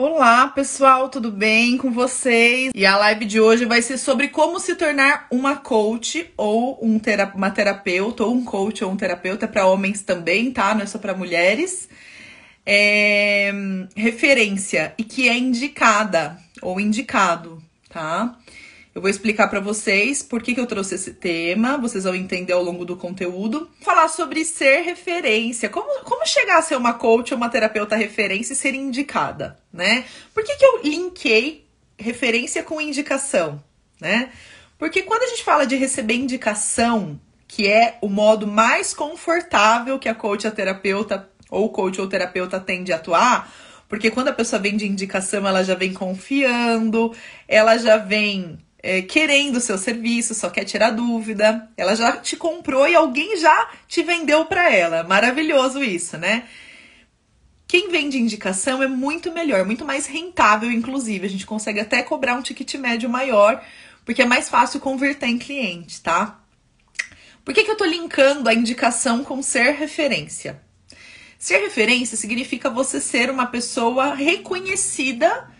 [0.00, 2.70] Olá, pessoal, tudo bem com vocês?
[2.72, 7.00] E a live de hoje vai ser sobre como se tornar uma coach ou um
[7.00, 10.72] tera uma terapeuta, ou um coach ou um terapeuta para homens também, tá?
[10.72, 11.88] Não é só para mulheres.
[12.64, 13.50] É...
[13.96, 18.38] referência e que é indicada ou indicado, tá?
[18.98, 22.52] Eu vou explicar para vocês por que, que eu trouxe esse tema, vocês vão entender
[22.52, 23.70] ao longo do conteúdo.
[23.80, 28.54] Falar sobre ser referência, como, como chegar a ser uma coach ou uma terapeuta referência
[28.54, 30.04] e ser indicada, né?
[30.34, 31.64] Por que, que eu linkei
[31.96, 33.62] referência com indicação,
[34.00, 34.32] né?
[34.76, 40.08] Porque quando a gente fala de receber indicação, que é o modo mais confortável que
[40.08, 43.48] a coach, a terapeuta ou coach ou terapeuta tem de atuar,
[43.88, 47.14] porque quando a pessoa vem de indicação, ela já vem confiando,
[47.46, 51.68] ela já vem é, querendo o seu serviço, só quer tirar dúvida.
[51.76, 55.02] Ela já te comprou e alguém já te vendeu para ela.
[55.02, 56.44] Maravilhoso isso, né?
[57.66, 61.26] Quem vende indicação é muito melhor, muito mais rentável, inclusive.
[61.26, 63.62] A gente consegue até cobrar um ticket médio maior,
[64.04, 66.40] porque é mais fácil converter em cliente, tá?
[67.44, 70.62] Por que, que eu tô linkando a indicação com ser referência?
[71.38, 75.50] Ser referência significa você ser uma pessoa reconhecida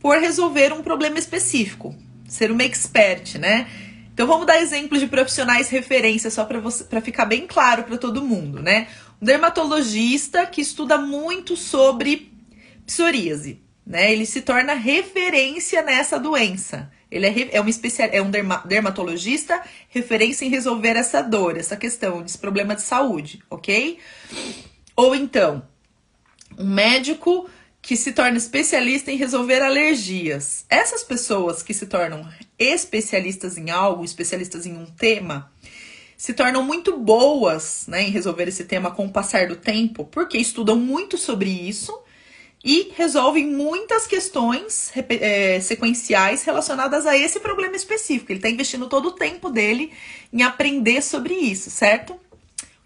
[0.00, 1.94] por resolver um problema específico
[2.28, 3.66] ser uma expert, né?
[4.12, 8.62] Então vamos dar exemplos de profissionais referência só para ficar bem claro para todo mundo,
[8.62, 8.88] né?
[9.20, 12.32] Um dermatologista que estuda muito sobre
[12.86, 14.12] psoríase, né?
[14.12, 16.90] Ele se torna referência nessa doença.
[17.10, 21.76] Ele é, é, uma especial, é um derma, dermatologista referência em resolver essa dor, essa
[21.76, 23.98] questão, esse problema de saúde, ok?
[24.94, 25.62] Ou então,
[26.58, 27.48] um médico
[27.88, 30.66] que se torna especialista em resolver alergias.
[30.68, 35.50] Essas pessoas que se tornam especialistas em algo, especialistas em um tema,
[36.14, 40.36] se tornam muito boas né, em resolver esse tema com o passar do tempo, porque
[40.36, 41.98] estudam muito sobre isso
[42.62, 48.30] e resolvem muitas questões é, sequenciais relacionadas a esse problema específico.
[48.30, 49.94] Ele está investindo todo o tempo dele
[50.30, 52.12] em aprender sobre isso, certo?
[52.12, 52.18] O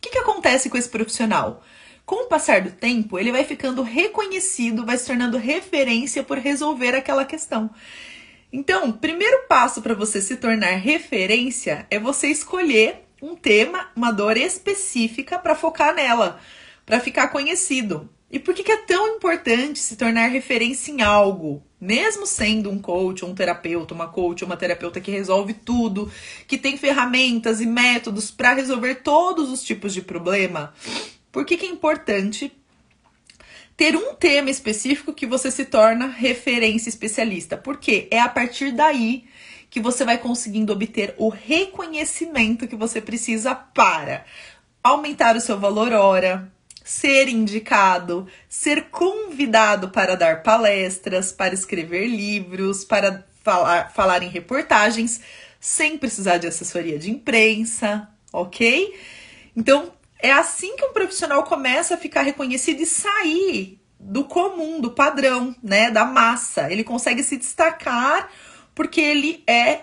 [0.00, 1.60] que, que acontece com esse profissional?
[2.12, 6.94] Com o passar do tempo, ele vai ficando reconhecido, vai se tornando referência por resolver
[6.94, 7.70] aquela questão.
[8.52, 14.36] Então, primeiro passo para você se tornar referência é você escolher um tema, uma dor
[14.36, 16.38] específica para focar nela,
[16.84, 18.10] para ficar conhecido.
[18.30, 21.62] E por que, que é tão importante se tornar referência em algo?
[21.80, 26.12] Mesmo sendo um coach, um terapeuta, uma coach, uma terapeuta que resolve tudo,
[26.46, 30.74] que tem ferramentas e métodos para resolver todos os tipos de problema,
[31.32, 32.52] por que, que é importante
[33.76, 37.56] ter um tema específico que você se torna referência especialista?
[37.56, 39.24] Porque é a partir daí
[39.70, 44.26] que você vai conseguindo obter o reconhecimento que você precisa para
[44.84, 46.52] aumentar o seu valor hora,
[46.84, 55.22] ser indicado, ser convidado para dar palestras, para escrever livros, para falar, falar em reportagens,
[55.58, 58.94] sem precisar de assessoria de imprensa, ok?
[59.56, 59.90] Então,
[60.22, 65.54] é assim que um profissional começa a ficar reconhecido e sair do comum, do padrão,
[65.60, 66.70] né, da massa.
[66.70, 68.30] Ele consegue se destacar
[68.72, 69.80] porque ele é,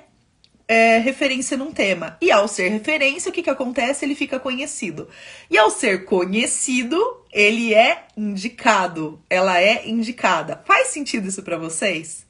[0.68, 2.18] é, referência num tema.
[2.22, 4.06] E ao ser referência, o que, que acontece?
[4.06, 5.10] Ele fica conhecido.
[5.50, 6.98] E ao ser conhecido,
[7.32, 9.22] ele é indicado.
[9.30, 10.64] Ela é indicada.
[10.66, 12.26] Faz sentido isso para vocês?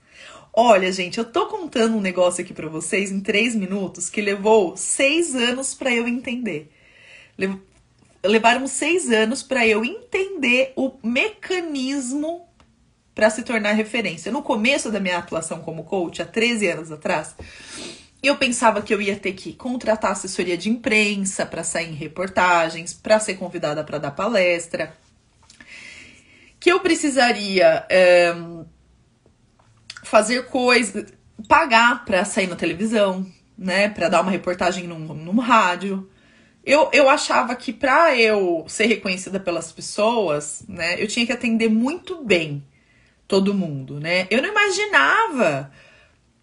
[0.52, 4.76] Olha, gente, eu tô contando um negócio aqui para vocês em três minutos que levou
[4.76, 6.72] seis anos para eu entender
[8.24, 12.48] levaram seis anos para eu entender o mecanismo
[13.16, 14.32] para se tornar referência.
[14.32, 17.36] No começo da minha atuação como coach, há 13 anos atrás,
[18.22, 22.94] eu pensava que eu ia ter que contratar assessoria de imprensa para sair em reportagens,
[22.94, 24.94] para ser convidada para dar palestra,
[26.60, 28.34] que eu precisaria é,
[30.04, 31.12] fazer coisas,
[31.48, 33.26] pagar para sair na televisão,
[33.58, 36.10] né, para dar uma reportagem num, num rádio
[36.70, 41.68] eu, eu achava que para eu ser reconhecida pelas pessoas, né, eu tinha que atender
[41.68, 42.64] muito bem
[43.28, 44.28] todo mundo, né?
[44.30, 45.72] Eu não imaginava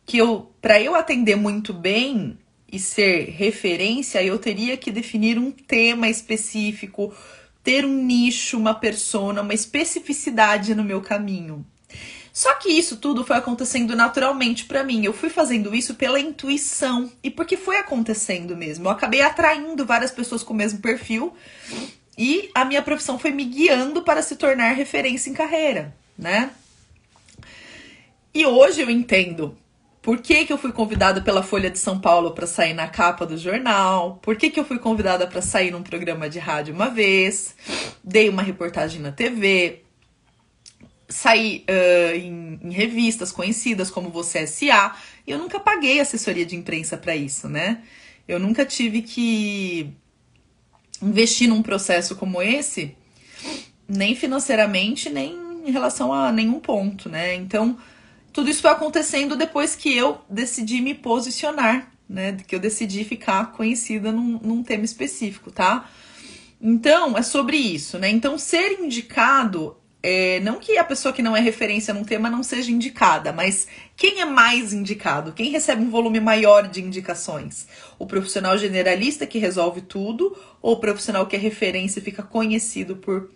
[0.05, 2.37] que eu, para eu atender muito bem
[2.71, 7.15] e ser referência, eu teria que definir um tema específico,
[7.63, 11.65] ter um nicho, uma persona, uma especificidade no meu caminho.
[12.37, 15.03] Só que isso tudo foi acontecendo naturalmente para mim.
[15.03, 18.87] Eu fui fazendo isso pela intuição e porque foi acontecendo mesmo.
[18.87, 21.33] Eu acabei atraindo várias pessoas com o mesmo perfil
[22.19, 26.51] e a minha profissão foi me guiando para se tornar referência em carreira, né?
[28.35, 29.57] E hoje eu entendo
[30.03, 33.25] por que, que eu fui convidada pela Folha de São Paulo para sair na capa
[33.25, 36.91] do jornal, por que, que eu fui convidada para sair num programa de rádio uma
[36.91, 37.57] vez,
[38.05, 39.86] dei uma reportagem na TV,
[41.09, 44.97] saí uh, em, em, revistas conhecidas como Você S.A.
[45.27, 47.83] E eu nunca paguei assessoria de imprensa para isso, né?
[48.27, 49.93] Eu nunca tive que
[51.01, 52.97] investir num processo como esse,
[53.89, 55.33] nem financeiramente, nem
[55.67, 57.35] em relação a nenhum ponto, né?
[57.35, 57.79] Então,
[58.33, 62.37] tudo isso foi acontecendo depois que eu decidi me posicionar, né?
[62.47, 65.89] Que eu decidi ficar conhecida num, num tema específico, tá?
[66.61, 68.09] Então, é sobre isso, né?
[68.09, 69.77] Então, ser indicado
[70.09, 73.67] é, não que a pessoa que não é referência num tema não seja indicada, mas
[73.97, 75.33] quem é mais indicado?
[75.33, 77.67] Quem recebe um volume maior de indicações?
[77.99, 82.95] O profissional generalista que resolve tudo ou o profissional que é referência e fica conhecido
[82.95, 83.33] por,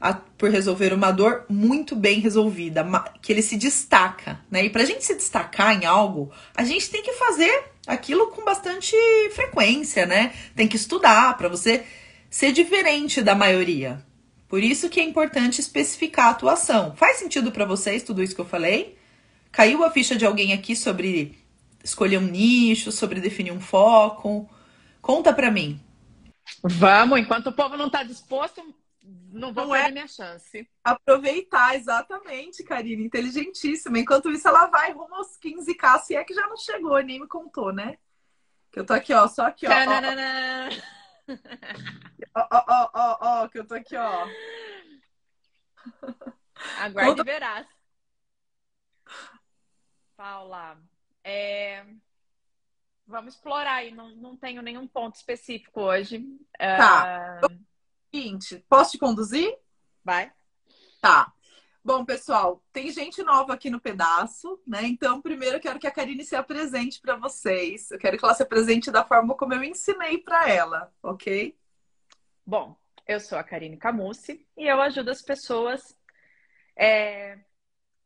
[0.00, 2.86] a, por resolver uma dor muito bem resolvida,
[3.20, 4.64] que ele se destaca, né?
[4.64, 8.44] E para a gente se destacar em algo, a gente tem que fazer aquilo com
[8.44, 8.94] bastante
[9.34, 10.32] frequência, né?
[10.54, 11.82] Tem que estudar para você
[12.30, 14.06] ser diferente da maioria.
[14.48, 16.94] Por isso que é importante especificar a atuação.
[16.94, 18.96] Faz sentido para vocês tudo isso que eu falei?
[19.50, 21.38] Caiu a ficha de alguém aqui sobre
[21.82, 24.48] escolher um nicho, sobre definir um foco?
[25.00, 25.80] Conta para mim.
[26.62, 28.62] Vamos, enquanto o povo não está disposto,
[29.32, 30.68] não vou não perder é minha chance.
[30.82, 33.98] Aproveitar, exatamente, Karine, inteligentíssima.
[33.98, 37.26] Enquanto isso, ela vai rumo aos 15k, se é que já não chegou, nem me
[37.26, 37.96] contou, né?
[38.70, 39.70] Que eu tô aqui, ó, só aqui, ó.
[39.70, 40.95] ó.
[42.34, 44.26] Ó, ó, ó, ó, que eu tô aqui, ó.
[46.78, 47.24] Aguarde Conta...
[47.24, 47.66] verás.
[50.16, 50.80] Paula,
[51.22, 51.84] é...
[53.06, 53.90] vamos explorar aí.
[53.90, 56.24] Não, não tenho nenhum ponto específico hoje.
[56.58, 57.40] Tá.
[57.42, 57.66] Uh...
[58.14, 59.54] Seguinte, posso te conduzir?
[60.02, 60.32] Vai.
[61.00, 61.32] Tá.
[61.86, 64.82] Bom, pessoal, tem gente nova aqui no pedaço, né?
[64.82, 67.92] Então, primeiro eu quero que a Karine se apresente para vocês.
[67.92, 71.56] Eu quero que ela se apresente da forma como eu ensinei para ela, ok?
[72.44, 75.96] Bom, eu sou a Karine Camucci e eu ajudo as pessoas,
[76.74, 77.38] é,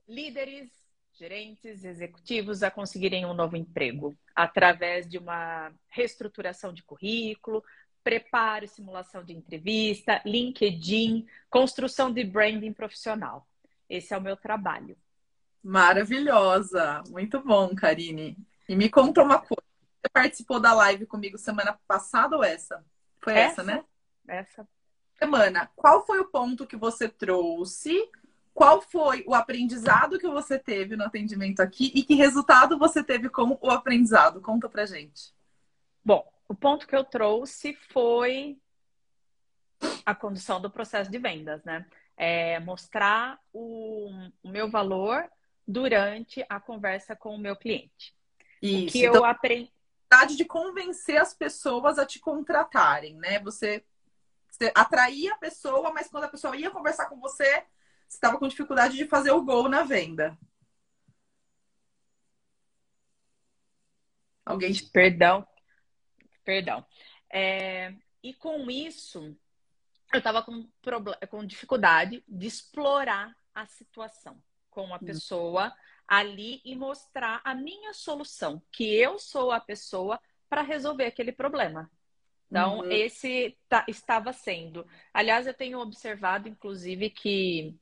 [0.07, 0.71] líderes,
[1.15, 7.65] gerentes, executivos a conseguirem um novo emprego através de uma reestruturação de currículo,
[8.05, 13.47] preparo simulação de entrevista, LinkedIn, construção de branding profissional.
[13.91, 14.97] Esse é o meu trabalho.
[15.63, 17.03] Maravilhosa!
[17.09, 18.39] Muito bom, Karine.
[18.69, 19.65] E me conta uma coisa.
[20.01, 22.85] Você participou da live comigo semana passada ou essa?
[23.21, 23.85] Foi essa, essa né?
[24.29, 24.69] Essa.
[25.19, 28.09] Semana, qual foi o ponto que você trouxe?
[28.55, 33.29] Qual foi o aprendizado que você teve no atendimento aqui e que resultado você teve
[33.29, 34.41] com o aprendizado?
[34.41, 35.35] Conta pra gente.
[36.05, 38.57] Bom, o ponto que eu trouxe foi
[40.07, 41.87] a condução do processo de vendas, né?
[42.21, 44.11] É, mostrar o,
[44.43, 45.27] o, meu valor
[45.67, 48.15] durante a conversa com o meu cliente.
[48.61, 48.89] Isso.
[48.89, 49.73] O que então, eu aprendi.
[50.37, 53.39] De convencer as pessoas a te contratarem, né?
[53.39, 53.83] Você,
[54.51, 57.65] você atraía a pessoa, mas quando a pessoa ia conversar com você,
[58.07, 60.37] você estava com dificuldade de fazer o gol na venda.
[64.45, 64.75] Alguém.
[64.93, 65.47] Perdão.
[66.45, 66.85] Perdão.
[67.33, 69.35] É, e com isso,
[70.13, 70.69] eu estava com,
[71.29, 74.41] com dificuldade de explorar a situação
[74.71, 75.07] com a hum.
[75.07, 75.73] pessoa
[76.07, 81.89] ali e mostrar a minha solução, que eu sou a pessoa para resolver aquele problema.
[82.51, 82.91] Então, uhum.
[82.91, 84.85] esse tá, estava sendo.
[85.15, 87.77] Aliás, eu tenho observado, inclusive, que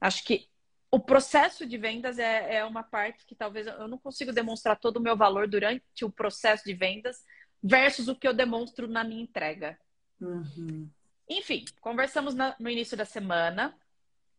[0.00, 0.48] acho que
[0.88, 4.98] o processo de vendas é, é uma parte que talvez eu não consigo demonstrar todo
[4.98, 7.24] o meu valor durante o processo de vendas
[7.60, 9.76] versus o que eu demonstro na minha entrega.
[10.20, 10.88] Uhum.
[11.28, 13.76] Enfim, conversamos na, no início da semana.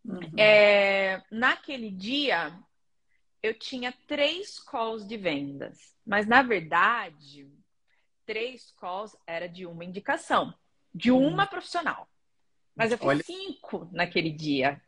[0.06, 0.20] Uhum.
[0.38, 2.58] É, naquele dia,
[3.42, 5.96] eu tinha três calls de vendas.
[6.06, 7.50] Mas, na verdade,
[8.26, 10.54] três calls era de uma indicação,
[10.94, 11.28] de uhum.
[11.28, 11.50] uma uhum.
[11.50, 12.08] profissional.
[12.76, 13.24] Mas eu fiz Olha...
[13.24, 14.82] cinco naquele dia.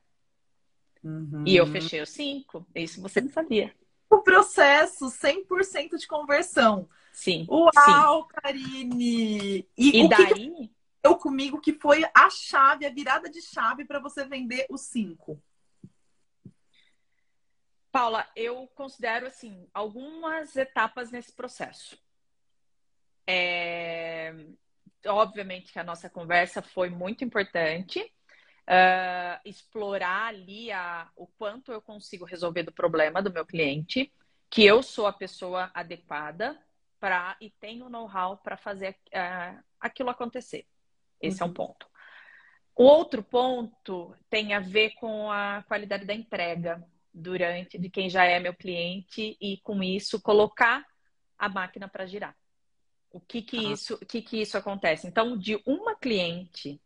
[1.04, 1.44] Uhum.
[1.46, 2.66] E eu fechei os cinco.
[2.74, 3.74] Isso você não sabia.
[4.10, 6.90] O processo 100% de conversão.
[7.12, 7.46] Sim.
[7.50, 8.28] Uau, sim.
[8.30, 9.68] Karine!
[9.78, 10.52] E, e daí?
[10.52, 10.75] Que
[11.14, 15.40] comigo que foi a chave, a virada de chave para você vender os cinco?
[17.92, 21.98] Paula, eu considero assim algumas etapas nesse processo.
[23.28, 24.34] É...
[25.06, 28.00] Obviamente que a nossa conversa foi muito importante.
[28.68, 34.12] Uh, explorar ali a, o quanto eu consigo resolver do problema do meu cliente,
[34.50, 36.60] que eu sou a pessoa adequada
[37.00, 40.66] para e tenho know-how para fazer uh, aquilo acontecer.
[41.22, 41.48] Esse uhum.
[41.48, 41.88] é um ponto.
[42.76, 48.26] O outro ponto tem a ver com a qualidade da entrega durante de quem já
[48.26, 50.86] é meu cliente e com isso colocar
[51.38, 52.36] a máquina para girar.
[53.10, 53.72] O que que ah.
[53.72, 55.08] isso, o que que isso acontece?
[55.08, 56.82] Então, de uma cliente,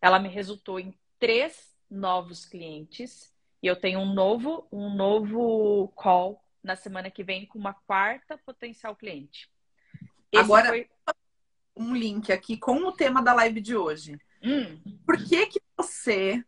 [0.00, 6.42] ela me resultou em três novos clientes E eu tenho um novo, um novo call
[6.62, 9.48] na semana que vem com uma quarta potencial cliente.
[10.32, 10.88] Esse Agora, foi...
[11.76, 14.18] um link aqui com o tema da live de hoje.
[14.42, 14.80] Hum.
[15.06, 16.44] Por que, que você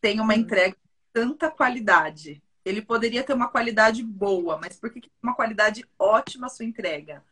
[0.00, 2.42] tem uma entrega de tanta qualidade?
[2.64, 6.64] Ele poderia ter uma qualidade boa, mas por que, que uma qualidade ótima a sua
[6.64, 7.24] entrega?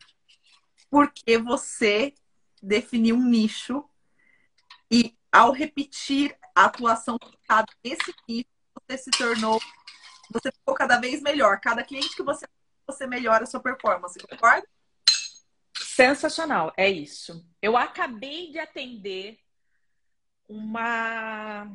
[0.90, 2.14] Porque você
[2.62, 3.84] definiu um nicho
[4.90, 7.18] e ao repetir a atuação
[7.84, 9.60] nesse nicho, você se tornou,
[10.30, 11.60] você ficou cada vez melhor.
[11.60, 12.46] Cada cliente que você
[12.86, 14.66] você melhora a sua performance, concorda?
[15.98, 17.44] Sensacional, é isso.
[17.60, 19.36] Eu acabei de atender
[20.48, 21.66] uma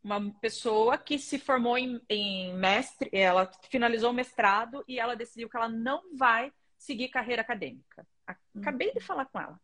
[0.00, 5.48] uma pessoa que se formou em, em, mestre, ela finalizou o mestrado e ela decidiu
[5.50, 8.06] que ela não vai seguir carreira acadêmica.
[8.54, 9.60] Acabei de falar com ela.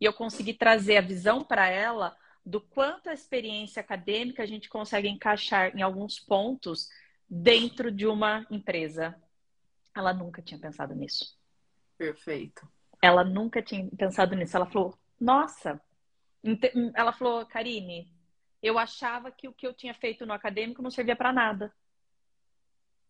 [0.00, 2.16] E eu consegui trazer a visão para ela
[2.46, 6.88] do quanto a experiência acadêmica a gente consegue encaixar em alguns pontos
[7.28, 9.14] dentro de uma empresa.
[9.94, 11.43] Ela nunca tinha pensado nisso.
[11.96, 12.66] Perfeito.
[13.00, 14.56] Ela nunca tinha pensado nisso.
[14.56, 15.80] Ela falou: Nossa,
[16.94, 18.12] ela falou, Karine,
[18.62, 21.72] eu achava que o que eu tinha feito no acadêmico não servia para nada.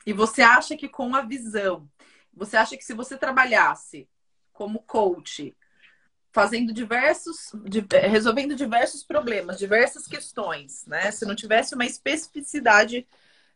[0.07, 1.89] E você acha que com a visão,
[2.33, 4.09] você acha que se você trabalhasse
[4.53, 5.57] como coach,
[6.31, 7.53] fazendo diversos,
[8.09, 11.11] resolvendo diversos problemas, diversas questões, né?
[11.11, 13.07] Se não tivesse uma especificidade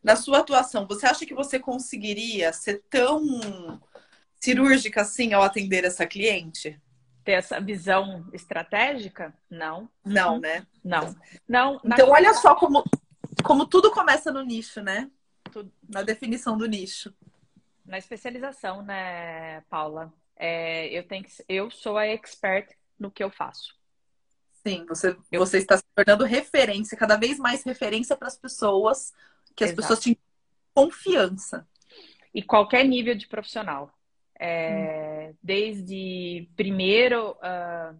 [0.02, 3.80] na sua atuação, você acha que você conseguiria ser tão
[4.40, 6.80] cirúrgica assim ao atender essa cliente?
[7.24, 9.34] Ter essa visão estratégica?
[9.50, 9.88] Não.
[10.04, 10.40] Não, uhum.
[10.40, 10.66] né?
[10.84, 11.16] Não.
[11.48, 11.80] Não.
[11.84, 12.84] Então, olha só como,
[13.44, 15.10] como tudo começa no nicho, né?
[15.88, 17.12] Na definição do nicho.
[17.84, 20.12] Na especialização, né, Paula?
[20.38, 23.76] é, eu tenho que, eu sou a expert no que eu faço.
[24.64, 25.40] Sim, você, eu...
[25.40, 29.12] você está se tornando referência, cada vez mais referência para as pessoas,
[29.56, 29.82] que as Exato.
[29.82, 30.16] pessoas tenham
[30.72, 31.66] confiança.
[32.32, 33.92] E qualquer nível de profissional.
[34.38, 35.36] É, hum.
[35.42, 37.98] Desde primeiro, uh,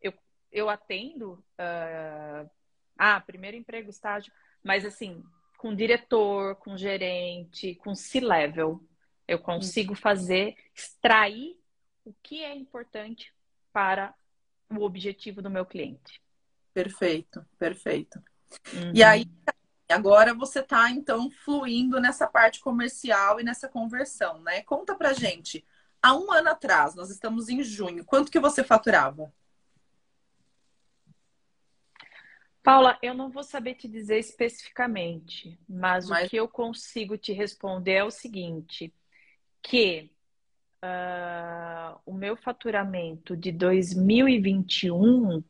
[0.00, 0.12] eu,
[0.52, 2.50] eu atendo, uh,
[2.98, 4.32] ah, primeiro emprego, estágio,
[4.62, 5.22] mas assim,
[5.56, 8.82] com diretor, com gerente, com C-level,
[9.26, 11.58] eu consigo fazer, extrair
[12.04, 13.32] o que é importante
[13.72, 14.14] para
[14.70, 16.20] o objetivo do meu cliente.
[16.72, 18.18] Perfeito, perfeito.
[18.72, 18.92] Uhum.
[18.94, 19.24] E aí,
[19.88, 24.62] agora você está então fluindo nessa parte comercial e nessa conversão, né?
[24.62, 25.64] Conta pra gente.
[26.02, 29.32] Há um ano atrás, nós estamos em junho, quanto que você faturava?
[32.62, 36.26] Paula, eu não vou saber te dizer especificamente, mas, mas...
[36.26, 38.92] o que eu consigo te responder é o seguinte:
[39.62, 40.10] que
[40.84, 45.42] uh, o meu faturamento de 2021,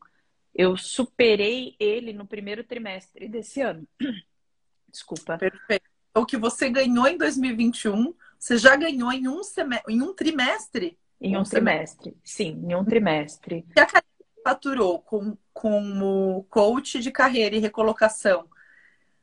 [0.55, 3.87] eu superei ele no primeiro trimestre desse ano.
[4.89, 5.39] Desculpa.
[5.39, 5.89] Perfeito.
[6.15, 10.99] O que você ganhou em 2021, você já ganhou em um, semestre, em um trimestre?
[11.21, 13.67] Em um, um trimestre, sim, em um trimestre.
[13.77, 14.07] E a Karine
[14.43, 18.49] faturou com, como coach de carreira e recolocação.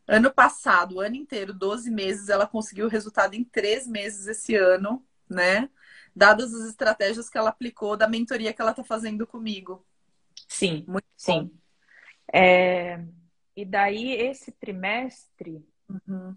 [0.08, 4.56] Ano passado, o ano inteiro, 12 meses, ela conseguiu o resultado em três meses esse
[4.56, 5.68] ano, né?
[6.18, 9.86] dadas as estratégias que ela aplicou da mentoria que ela está fazendo comigo.
[10.48, 11.52] Sim, muito sim.
[12.34, 13.04] É,
[13.56, 16.36] e daí esse trimestre, uhum.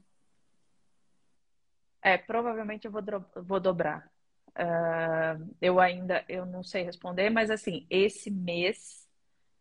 [2.02, 3.02] É, provavelmente eu vou,
[3.36, 4.10] vou dobrar.
[4.50, 9.08] Uh, eu ainda eu não sei responder, mas assim, esse mês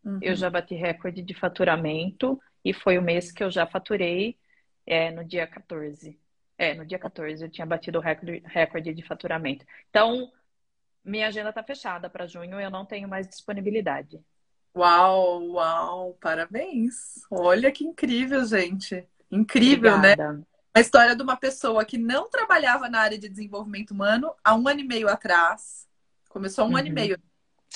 [0.03, 0.19] uhum.
[0.21, 4.37] eu já bati recorde de faturamento e foi o mês que eu já faturei
[4.85, 6.19] é, no dia 14.
[6.57, 9.65] É, no dia 14 eu tinha batido o recorde, recorde de faturamento.
[9.89, 10.31] Então,
[11.05, 14.19] minha agenda está fechada para junho, eu não tenho mais disponibilidade.
[14.75, 17.21] Uau, uau, parabéns.
[17.31, 19.07] Olha que incrível, gente.
[19.31, 20.13] Incrível, né?
[20.13, 20.33] Obrigada.
[20.33, 20.43] né?
[20.79, 24.65] A história de uma pessoa que não trabalhava na área de desenvolvimento humano há um
[24.65, 25.85] ano e meio atrás.
[26.29, 26.77] Começou há um uhum.
[26.77, 26.95] ano e uhum.
[26.95, 27.21] meio.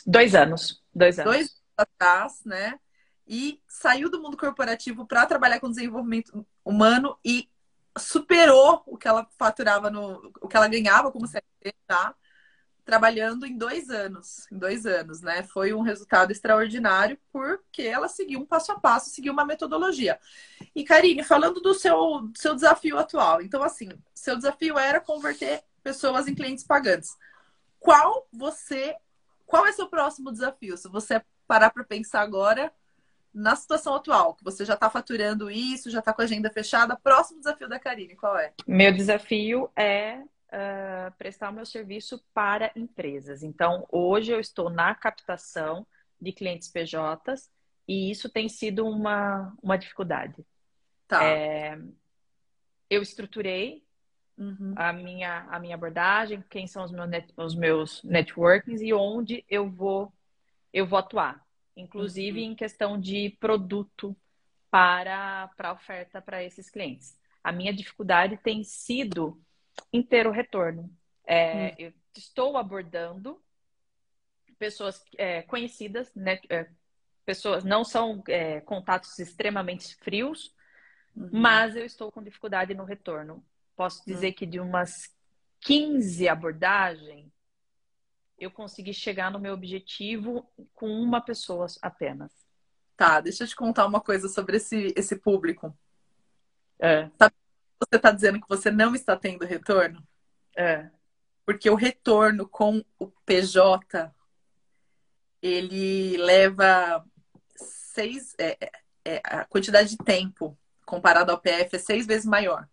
[0.07, 0.81] Dois anos.
[0.95, 1.33] Dois anos.
[1.33, 2.79] Dois anos atrás, né?
[3.27, 7.49] E saiu do mundo corporativo para trabalhar com desenvolvimento humano e
[7.97, 10.31] superou o que ela faturava no.
[10.41, 12.15] o que ela ganhava como CLT, tá?
[12.85, 14.45] Trabalhando em dois anos.
[14.51, 15.43] Em dois anos, né?
[15.43, 20.19] Foi um resultado extraordinário porque ela seguiu um passo a passo, seguiu uma metodologia.
[20.75, 25.63] E, Karine, falando do seu, do seu desafio atual, então, assim, seu desafio era converter
[25.81, 27.15] pessoas em clientes pagantes.
[27.79, 28.95] Qual você.
[29.45, 30.77] Qual é seu próximo desafio?
[30.77, 32.73] Se você parar para pensar agora,
[33.33, 36.95] na situação atual, que você já está faturando isso, já está com a agenda fechada,
[36.95, 38.53] próximo desafio da Karine, qual é?
[38.67, 40.21] Meu desafio é
[40.53, 43.41] uh, prestar o meu serviço para empresas.
[43.43, 45.85] Então, hoje eu estou na captação
[46.21, 47.51] de clientes PJs
[47.87, 50.45] e isso tem sido uma, uma dificuldade.
[51.07, 51.23] Tá.
[51.23, 51.77] É,
[52.89, 53.83] eu estruturei
[54.37, 54.73] uhum.
[54.77, 59.43] a, minha, a minha abordagem, quem são os meus, net, os meus networkings e onde
[59.49, 60.13] eu vou,
[60.71, 61.43] eu vou atuar.
[61.75, 62.51] Inclusive uhum.
[62.51, 64.15] em questão de produto
[64.69, 67.17] para, para oferta para esses clientes.
[67.43, 69.41] A minha dificuldade tem sido
[69.91, 70.89] em ter o retorno.
[71.25, 71.75] É, uhum.
[71.79, 73.41] Eu estou abordando
[74.59, 76.69] pessoas é, conhecidas, né, é,
[77.25, 80.53] pessoas não são é, contatos extremamente frios,
[81.15, 81.29] uhum.
[81.31, 83.43] mas eu estou com dificuldade no retorno.
[83.75, 84.05] Posso uhum.
[84.05, 84.33] dizer uhum.
[84.33, 85.13] que de umas
[85.61, 87.31] 15 abordagens,
[88.37, 92.31] eu consegui chegar no meu objetivo com uma pessoa apenas.
[92.97, 95.75] Tá, deixa eu te contar uma coisa sobre esse, esse público.
[96.79, 97.09] É.
[97.17, 97.33] Sabe
[97.89, 100.05] você está dizendo que você não está tendo retorno?
[100.55, 100.89] É.
[101.45, 104.11] Porque o retorno com o PJ
[105.41, 107.05] ele leva
[107.55, 108.33] seis.
[108.39, 108.71] É, é,
[109.05, 112.67] é, a quantidade de tempo comparado ao PF é seis vezes maior.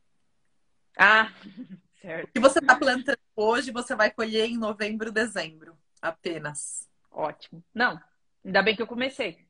[0.96, 1.32] Ah,
[2.00, 2.28] certo.
[2.28, 6.88] O que você está plantando hoje, você vai colher em novembro, dezembro, apenas.
[7.10, 7.64] Ótimo.
[7.74, 8.00] Não,
[8.44, 9.44] ainda bem que eu comecei.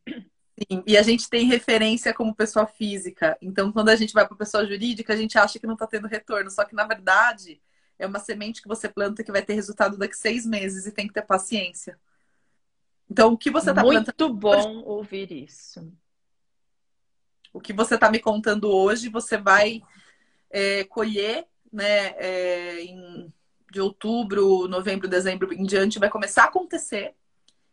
[0.60, 3.38] Sim, e a gente tem referência como pessoa física.
[3.40, 6.06] Então, quando a gente vai para pessoa jurídica, a gente acha que não está tendo
[6.06, 6.50] retorno.
[6.50, 7.60] Só que, na verdade,
[7.98, 11.06] é uma semente que você planta que vai ter resultado daqui seis meses e tem
[11.06, 11.98] que ter paciência.
[13.08, 14.06] Então, o que você está plantando.
[14.06, 15.90] Muito bom ouvir isso.
[17.52, 19.82] O que você está me contando hoje, você vai
[20.50, 23.32] é, colher, né, é, em,
[23.72, 27.14] de outubro, novembro, dezembro em diante, vai começar a acontecer.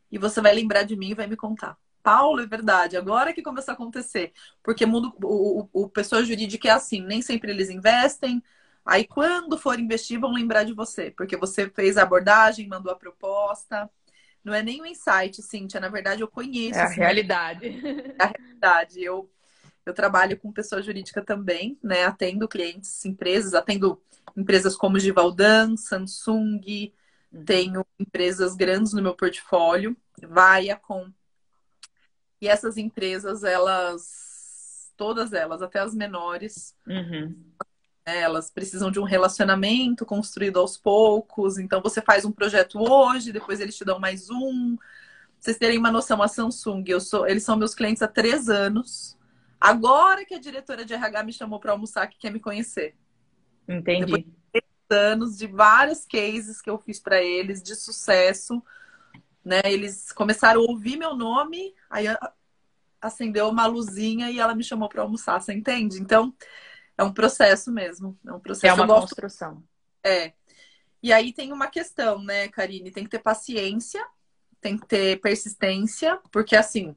[0.10, 1.78] E você vai lembrar de mim e vai me contar.
[2.08, 4.32] Paulo, é verdade, agora que começou a acontecer.
[4.64, 8.42] Porque mundo, o, o, o pessoa jurídica é assim, nem sempre eles investem.
[8.86, 12.96] Aí, quando for investir, vão lembrar de você, porque você fez a abordagem, mandou a
[12.96, 13.90] proposta.
[14.42, 15.82] Não é nem um insight, Cíntia.
[15.82, 16.80] Na verdade, eu conheço.
[16.80, 17.68] É a realidade.
[18.18, 19.04] É a realidade.
[19.04, 19.30] Eu,
[19.86, 22.06] eu trabalho com pessoa jurídica também, né?
[22.06, 24.02] Atendo clientes, empresas, atendo
[24.34, 26.94] empresas como Givaldan, Samsung,
[27.34, 27.44] uhum.
[27.44, 31.12] tenho empresas grandes no meu portfólio, Viacom.
[32.40, 37.36] E essas empresas, elas, todas elas, até as menores, uhum.
[38.08, 41.58] Elas precisam de um relacionamento construído aos poucos.
[41.58, 44.78] Então você faz um projeto hoje, depois eles te dão mais um.
[44.78, 44.86] Pra
[45.42, 49.18] vocês terem uma noção, a Samsung, eu sou, eles são meus clientes há três anos.
[49.60, 52.96] Agora que a diretora de RH me chamou para almoçar, que quer me conhecer.
[53.68, 54.06] Entendi.
[54.06, 58.64] Depois de três anos de vários cases que eu fiz para eles de sucesso,
[59.48, 59.62] né?
[59.66, 62.06] Eles começaram a ouvir meu nome, aí
[63.02, 66.00] acendeu uma luzinha e ela me chamou para almoçar, você entende?
[66.00, 66.34] Então,
[66.98, 68.18] é um processo mesmo.
[68.26, 68.68] É um processo.
[68.68, 69.16] É uma gosto...
[69.16, 69.64] construção.
[70.04, 70.34] É.
[71.02, 72.92] E aí tem uma questão, né, Karine?
[72.92, 74.06] Tem que ter paciência,
[74.60, 76.96] tem que ter persistência, porque assim,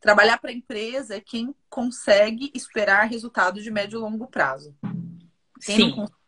[0.00, 4.76] trabalhar para a empresa é quem consegue esperar resultado de médio e longo prazo.
[5.64, 5.88] Quem Sim.
[5.88, 6.18] não consegue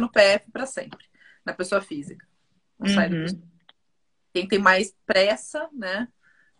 [0.00, 1.04] no PF para sempre,
[1.44, 2.26] na pessoa física.
[2.78, 2.94] Não uhum.
[2.94, 3.51] sai do...
[4.32, 6.08] Quem tem mais pressa, né,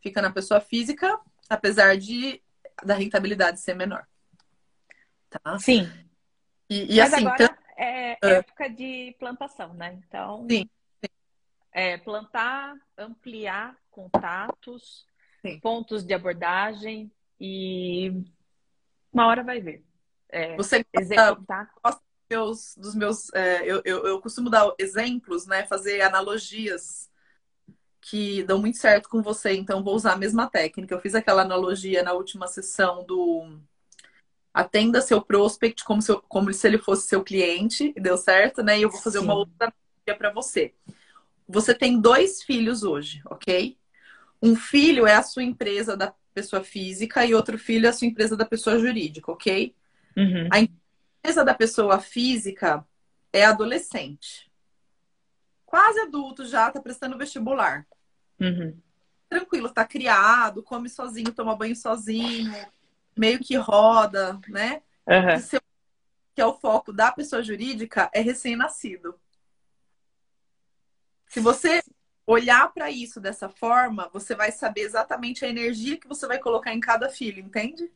[0.00, 2.42] fica na pessoa física, apesar de
[2.84, 4.06] da rentabilidade ser menor.
[5.30, 5.58] Tá?
[5.58, 5.90] Sim.
[6.68, 8.28] E, e Mas assim, agora é ah.
[8.28, 10.00] época de plantação, né?
[10.06, 10.68] Então, sim,
[11.00, 11.10] sim.
[11.72, 15.06] É, plantar, ampliar contatos,
[15.40, 15.60] sim.
[15.60, 18.24] pontos de abordagem e
[19.12, 19.84] uma hora vai ver.
[20.28, 21.70] É, Você executar.
[21.82, 23.32] Gosta dos, dos meus.
[23.34, 25.66] É, eu, eu, eu costumo dar exemplos, né?
[25.66, 27.10] Fazer analogias
[28.02, 30.92] que dão muito certo com você, então vou usar a mesma técnica.
[30.92, 33.58] Eu fiz aquela analogia na última sessão do
[34.52, 38.78] atenda seu prospect como, seu, como se ele fosse seu cliente, e deu certo, né?
[38.78, 39.24] E eu vou fazer Sim.
[39.24, 39.72] uma outra
[40.18, 40.74] para você.
[41.48, 43.78] Você tem dois filhos hoje, ok?
[44.42, 48.08] Um filho é a sua empresa da pessoa física e outro filho é a sua
[48.08, 49.74] empresa da pessoa jurídica, ok?
[50.16, 50.48] Uhum.
[50.50, 52.84] A empresa da pessoa física
[53.32, 54.50] é adolescente.
[55.72, 57.86] Quase adulto já, tá prestando vestibular.
[58.38, 58.78] Uhum.
[59.26, 62.52] Tranquilo, tá criado, come sozinho, toma banho sozinho,
[63.16, 64.82] meio que roda, né?
[65.06, 65.38] Uhum.
[65.38, 65.62] Seu,
[66.34, 69.18] que é o foco da pessoa jurídica, é recém-nascido.
[71.26, 71.82] Se você
[72.26, 76.74] olhar para isso dessa forma, você vai saber exatamente a energia que você vai colocar
[76.74, 77.90] em cada filho, entende?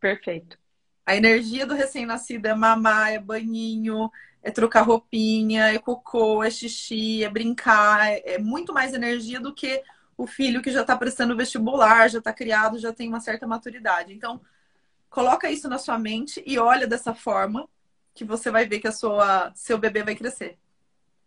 [0.00, 0.58] Perfeito.
[1.06, 4.10] A energia do recém-nascido é mamar, é banhinho,
[4.46, 9.52] é trocar roupinha, é cocô, é xixi, é brincar, é, é muito mais energia do
[9.52, 9.82] que
[10.16, 14.14] o filho que já está prestando vestibular, já está criado, já tem uma certa maturidade.
[14.14, 14.40] Então,
[15.10, 17.68] coloca isso na sua mente e olha dessa forma
[18.14, 20.56] que você vai ver que a sua seu bebê vai crescer.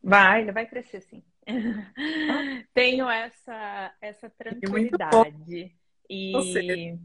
[0.01, 1.21] Vai, ele vai crescer sim.
[2.73, 5.75] Tenho essa essa tranquilidade
[6.09, 6.97] e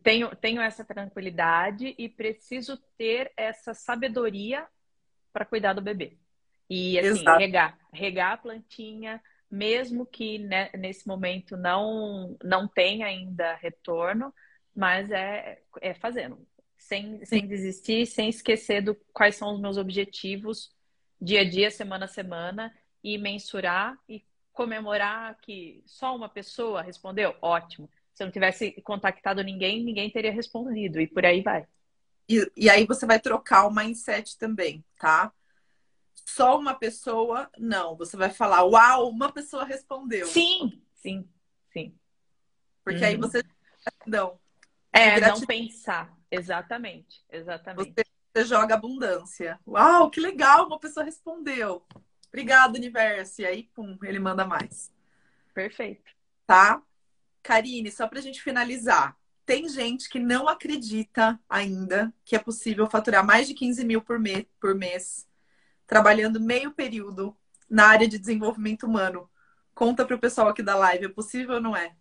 [0.00, 4.64] tenho, tenho essa tranquilidade e preciso ter essa sabedoria
[5.34, 6.16] para cuidar do bebê.
[6.70, 7.38] E assim, Exato.
[7.38, 9.20] regar, regar a plantinha,
[9.50, 14.32] mesmo que né, nesse momento não, não tenha ainda retorno,
[14.74, 16.38] mas é, é fazendo,
[16.78, 20.72] sem, sem desistir, sem esquecer do quais são os meus objetivos
[21.20, 27.34] dia a dia, semana a semana, e mensurar e comemorar que só uma pessoa respondeu,
[27.40, 27.90] ótimo.
[28.12, 31.66] Se eu não tivesse contactado ninguém, ninguém teria respondido, e por aí vai.
[32.28, 35.32] E, e aí você vai trocar o mindset também, tá?
[36.26, 37.96] Só uma pessoa, não.
[37.96, 40.26] Você vai falar, uau, uma pessoa respondeu.
[40.26, 41.28] Sim, sim,
[41.72, 41.94] sim.
[42.82, 43.06] Porque uhum.
[43.06, 43.42] aí você.
[44.06, 44.38] Não.
[44.92, 46.16] É, não pensar.
[46.30, 47.92] Exatamente, exatamente.
[47.92, 49.60] Você, você joga abundância.
[49.66, 51.84] Uau, que legal, uma pessoa respondeu.
[52.28, 53.42] Obrigado, universo.
[53.42, 54.92] E aí, pum, ele manda mais.
[55.52, 56.10] Perfeito.
[56.46, 56.82] Tá?
[57.42, 59.16] Karine, só pra gente finalizar.
[59.46, 64.18] Tem gente que não acredita ainda que é possível faturar mais de 15 mil por,
[64.18, 65.28] me por mês,
[65.86, 67.36] trabalhando meio período
[67.68, 69.30] na área de desenvolvimento humano.
[69.74, 71.94] Conta para o pessoal aqui da live, é possível ou não é?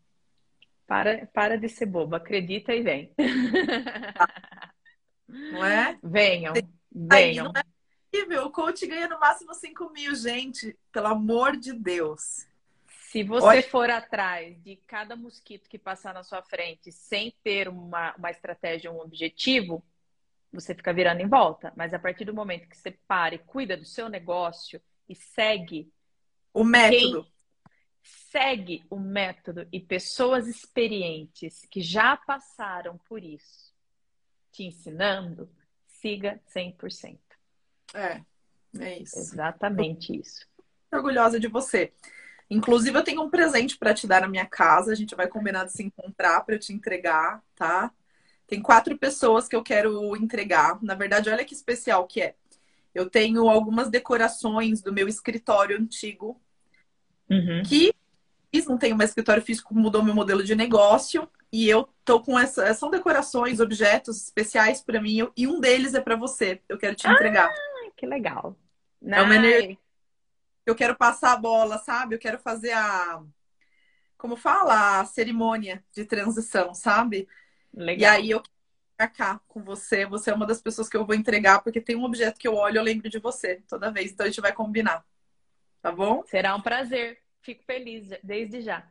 [0.88, 3.14] Para, para de ser boba, acredita e vem.
[5.28, 5.98] Não é?
[6.04, 6.54] Venham,
[6.92, 7.46] venham.
[7.46, 7.64] Não é
[8.12, 8.46] possível.
[8.46, 10.78] O coach ganha no máximo 5 mil, gente.
[10.92, 12.46] Pelo amor de Deus.
[13.14, 13.70] Se você Olha...
[13.70, 18.92] for atrás de cada mosquito que passar na sua frente sem ter uma, uma estratégia,
[18.92, 19.86] um objetivo,
[20.52, 21.72] você fica virando em volta.
[21.76, 25.94] Mas a partir do momento que você para e cuida do seu negócio e segue
[26.52, 27.28] o método.
[28.02, 33.72] segue o método e pessoas experientes que já passaram por isso
[34.52, 35.48] te ensinando,
[35.86, 37.20] siga 100%.
[37.94, 38.24] É,
[38.80, 39.20] é isso.
[39.20, 40.48] Exatamente isso.
[40.92, 41.94] orgulhosa de você.
[42.50, 44.92] Inclusive, eu tenho um presente para te dar na minha casa.
[44.92, 47.92] A gente vai combinar de se encontrar para eu te entregar, tá?
[48.48, 50.78] Tem quatro pessoas que eu quero entregar.
[50.82, 52.36] Na verdade, olha que especial que é.
[52.94, 56.40] Eu tenho algumas decorações do meu escritório antigo
[57.30, 57.64] uhum.
[57.66, 57.94] que
[58.68, 62.72] não tenho mais escritório físico, mudou meu modelo de negócio e eu tô com essa
[62.76, 66.62] são decorações, objetos especiais para mim e um deles é para você.
[66.70, 67.50] Eu quero te entregar.
[67.50, 68.56] Ah, que legal.
[69.04, 69.78] É uma energia
[70.66, 72.16] eu quero passar a bola, sabe?
[72.16, 73.22] Eu quero fazer a.
[74.18, 75.02] Como fala?
[75.02, 77.28] A cerimônia de transição, sabe?
[77.74, 78.00] Legal.
[78.00, 78.42] E aí eu
[78.98, 80.06] quero cá com você.
[80.06, 82.56] Você é uma das pessoas que eu vou entregar, porque tem um objeto que eu
[82.56, 84.12] olho, eu lembro de você toda vez.
[84.12, 85.06] Então a gente vai combinar.
[85.82, 86.24] Tá bom?
[86.28, 87.22] Será um prazer.
[87.42, 88.88] Fico feliz desde já.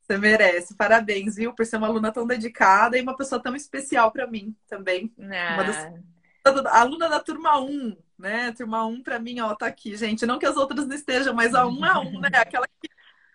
[0.00, 0.76] Você merece.
[0.76, 1.52] Parabéns, viu?
[1.52, 5.14] Por ser uma aluna tão dedicada e uma pessoa tão especial para mim também.
[5.20, 5.54] Ah.
[5.54, 6.66] Uma das...
[6.66, 8.52] A aluna da turma 1, né?
[8.52, 10.26] Turma 1 para mim, ó, tá aqui, gente.
[10.26, 12.28] Não que as outras não estejam, mas a 1 é 1, né?
[12.34, 12.88] Aquela que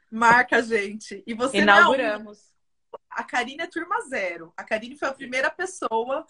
[0.09, 1.23] marca a gente.
[1.25, 2.37] E você Inauguramos.
[2.37, 2.51] Não é
[3.09, 4.53] a Karine é turma 0.
[4.55, 6.25] A Karine foi a primeira pessoa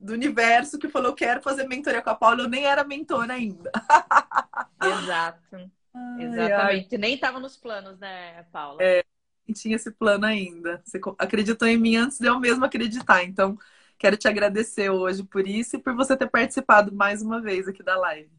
[0.00, 2.42] do universo que falou: quero fazer mentoria com a Paula.
[2.42, 3.70] Eu nem era mentora ainda.
[4.82, 5.70] Exato.
[5.94, 6.94] Ai, Exatamente.
[6.94, 6.98] Ai.
[6.98, 8.82] Nem estava nos planos, né, Paula?
[8.82, 9.04] É,
[9.52, 10.82] tinha esse plano ainda.
[10.84, 13.22] Você acreditou em mim antes de eu mesmo acreditar.
[13.24, 13.58] Então,
[13.98, 17.82] Quero te agradecer hoje por isso e por você ter participado mais uma vez aqui
[17.82, 18.30] da live.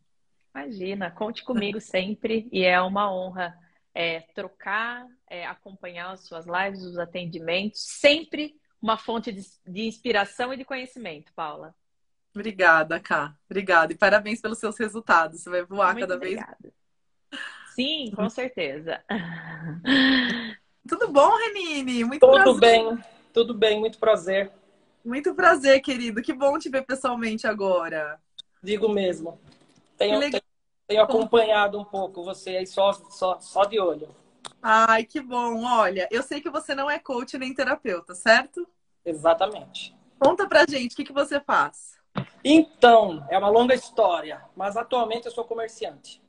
[0.55, 3.53] Imagina, conte comigo sempre e é uma honra
[3.93, 10.53] é, trocar, é, acompanhar as suas lives, os atendimentos, sempre uma fonte de, de inspiração
[10.53, 11.75] e de conhecimento, Paula.
[12.33, 13.35] Obrigada, Ká.
[13.49, 13.91] Obrigada.
[13.91, 15.41] E parabéns pelos seus resultados.
[15.41, 16.57] Você vai voar Muito cada obrigada.
[16.61, 16.73] vez.
[17.75, 19.03] Sim, com certeza.
[20.87, 22.05] Tudo bom, Renine?
[22.05, 22.59] Muito Tudo prazer.
[22.59, 24.51] bem, tudo bem, muito prazer.
[25.03, 26.21] Muito prazer, querido.
[26.21, 28.19] Que bom te ver pessoalmente agora.
[28.61, 29.39] Digo mesmo.
[29.97, 30.41] Tenho, tenho,
[30.87, 34.09] tenho acompanhado um pouco você aí só, só, só de olho.
[34.61, 35.63] Ai, que bom.
[35.65, 38.67] Olha, eu sei que você não é coach nem terapeuta, certo?
[39.05, 39.95] Exatamente.
[40.19, 41.97] Conta pra gente o que, que você faz.
[42.43, 46.21] Então, é uma longa história, mas atualmente eu sou comerciante.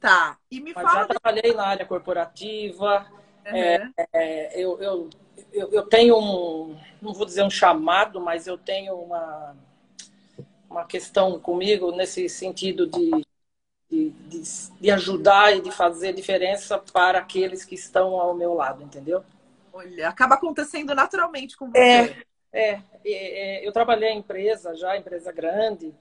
[0.00, 0.36] Tá.
[0.50, 1.00] E me mas fala.
[1.00, 3.06] Já trabalhei na área corporativa.
[3.46, 3.56] Uhum.
[3.56, 5.10] É, é, eu, eu
[5.52, 9.56] eu, eu tenho um, não vou dizer um chamado, mas eu tenho uma,
[10.68, 13.10] uma questão comigo nesse sentido de,
[13.90, 14.42] de, de,
[14.80, 19.22] de ajudar e de fazer diferença para aqueles que estão ao meu lado, entendeu?
[19.72, 21.78] Olha, acaba acontecendo naturalmente com você.
[21.78, 22.16] É,
[22.52, 25.94] é, é, eu trabalhei em empresa já, empresa grande,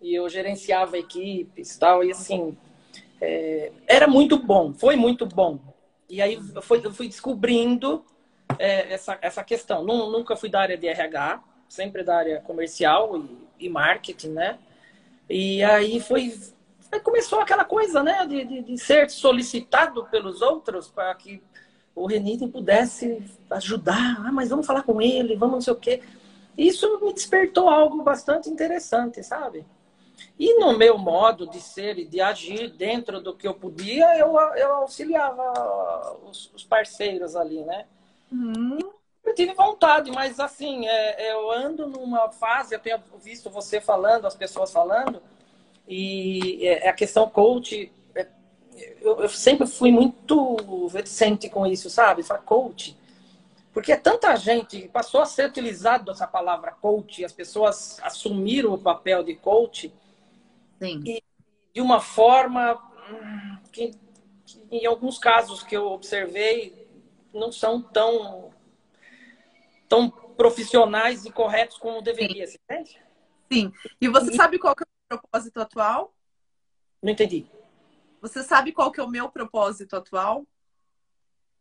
[0.00, 2.56] e eu gerenciava equipes tal, e assim,
[3.20, 5.58] é, era muito bom, foi muito bom.
[6.10, 8.04] E aí eu fui, eu fui descobrindo
[8.58, 9.84] é, essa, essa questão.
[9.84, 14.58] Nunca fui da área de RH, sempre da área comercial e, e marketing, né?
[15.28, 16.38] E aí foi.
[16.90, 18.26] Aí começou aquela coisa, né?
[18.26, 21.42] De, de, de ser solicitado pelos outros para que
[21.94, 26.02] o Reniten pudesse ajudar, ah, mas vamos falar com ele, vamos não sei o quê.
[26.56, 29.64] Isso me despertou algo bastante interessante, sabe?
[30.38, 34.38] E no meu modo de ser e de agir dentro do que eu podia, eu,
[34.56, 37.86] eu auxiliava os, os parceiros ali, né?
[38.32, 38.78] Uhum.
[39.24, 44.26] Eu tive vontade, mas assim, é, eu ando numa fase, eu tenho visto você falando,
[44.26, 45.22] as pessoas falando,
[45.86, 48.26] e é, a questão coach, é,
[49.00, 52.22] eu, eu, sempre fui muito reticente com isso, sabe?
[52.22, 52.96] Falar coach.
[53.72, 58.78] Porque é tanta gente, passou a ser utilizado essa palavra coach, as pessoas assumiram o
[58.78, 59.92] papel de coach,
[60.82, 61.00] Sim.
[61.06, 61.22] E
[61.72, 62.76] de uma forma
[63.70, 63.92] que,
[64.44, 66.81] que, em alguns casos que eu observei,
[67.32, 68.52] não são tão,
[69.88, 72.58] tão profissionais e corretos como deveria, Sim.
[72.64, 73.00] entende?
[73.52, 73.72] Sim.
[74.00, 74.36] E você e...
[74.36, 76.14] sabe qual que é o propósito atual?
[77.02, 77.46] Não entendi.
[78.20, 80.46] Você sabe qual que é o meu propósito atual?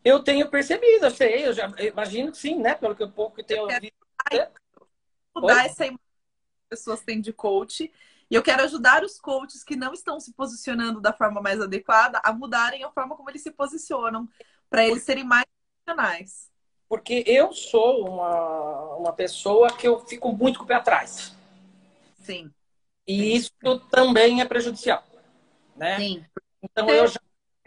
[0.04, 2.76] Eu tenho percebido, eu sei, eu já eu imagino que sim, né?
[2.76, 3.92] Pelo que eu pouco que tenho ouvido.
[5.36, 7.92] Mudar essa imagem que as pessoas têm de coach
[8.30, 12.22] e eu quero ajudar os coaches que não estão se posicionando da forma mais adequada
[12.24, 14.28] a mudarem a forma como eles se posicionam,
[14.70, 15.46] para eles serem mais
[16.88, 21.36] Porque eu sou uma, uma pessoa que eu fico muito com o pé atrás.
[22.20, 22.52] Sim.
[23.08, 23.52] E isso
[23.90, 25.04] também é prejudicial.
[25.76, 25.98] Né?
[25.98, 26.26] Sim.
[26.62, 27.20] Então eu já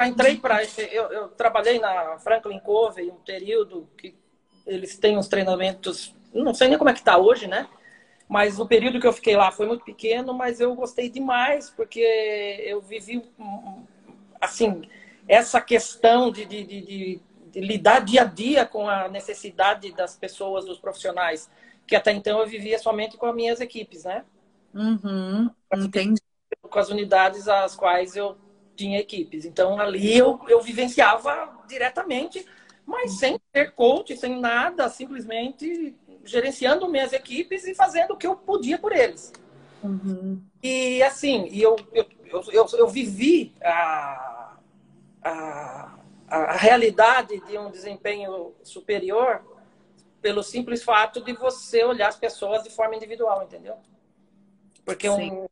[0.06, 0.62] entrei para.
[0.62, 4.14] Eu, eu trabalhei na Franklin Covey um período que
[4.66, 6.14] eles têm uns treinamentos.
[6.32, 7.68] Não sei nem como é que está hoje, né?
[8.28, 12.00] Mas o período que eu fiquei lá foi muito pequeno, mas eu gostei demais, porque
[12.66, 13.22] eu vivi,
[14.40, 14.82] assim,
[15.28, 17.20] essa questão de, de, de, de
[17.54, 21.50] lidar dia a dia com a necessidade das pessoas, dos profissionais,
[21.86, 24.24] que até então eu vivia somente com as minhas equipes, né?
[24.74, 26.20] Uhum, entendi.
[26.60, 28.36] Com as unidades às quais eu
[28.74, 29.44] tinha equipes.
[29.44, 32.44] Então, ali eu, eu vivenciava diretamente,
[32.84, 38.34] mas sem ser coach, sem nada, simplesmente gerenciando minhas equipes e fazendo o que eu
[38.34, 39.32] podia por eles.
[39.82, 40.42] Uhum.
[40.62, 42.06] E assim, eu, eu,
[42.50, 44.56] eu, eu, vivi a,
[45.22, 49.42] a, a realidade de um desempenho superior
[50.20, 53.76] pelo simples fato de você olhar as pessoas de forma individual, entendeu?
[54.84, 55.46] Porque um,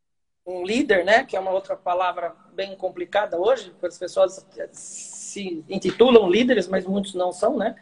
[0.47, 5.65] um líder, né, que é uma outra palavra bem complicada hoje, porque as pessoas se
[5.69, 7.77] intitulam líderes, mas muitos não são, né?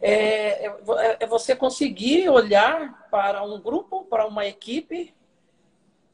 [0.00, 5.14] É, é, é você conseguir olhar para um grupo, para uma equipe,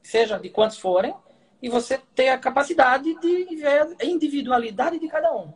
[0.03, 1.15] seja de quantos forem,
[1.61, 5.53] e você ter a capacidade de ver a individualidade de cada um.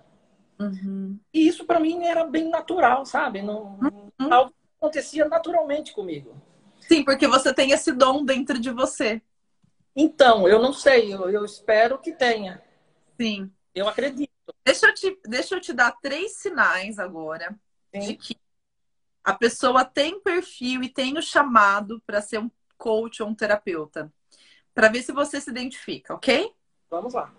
[0.67, 1.19] Uhum.
[1.33, 3.43] E isso para mim era bem natural, sabe?
[3.43, 4.33] Não, uhum.
[4.33, 6.35] Algo acontecia naturalmente comigo.
[6.81, 9.23] Sim, porque você tem esse dom dentro de você.
[9.95, 12.61] Então, eu não sei, eu, eu espero que tenha.
[13.21, 13.51] Sim.
[13.73, 14.33] Eu acredito.
[14.65, 17.57] Deixa eu te, deixa eu te dar três sinais agora
[17.95, 18.01] Sim.
[18.01, 18.37] de que
[19.23, 24.13] a pessoa tem perfil e tem o chamado para ser um coach ou um terapeuta.
[24.75, 26.53] Para ver se você se identifica, ok?
[26.91, 27.33] Vamos lá.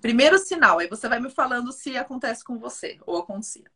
[0.00, 3.70] Primeiro sinal, aí você vai me falando se acontece com você ou acontecia.